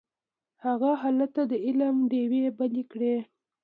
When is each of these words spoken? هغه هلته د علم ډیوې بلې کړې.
هغه 0.65 0.91
هلته 1.03 1.41
د 1.51 1.53
علم 1.65 1.95
ډیوې 2.11 2.43
بلې 2.57 2.83
کړې. 2.91 3.15